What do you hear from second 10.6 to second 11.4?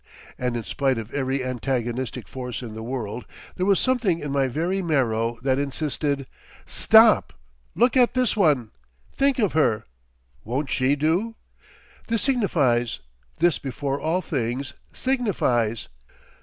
she do?